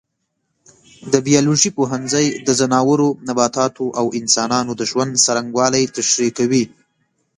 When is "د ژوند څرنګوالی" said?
4.75-5.83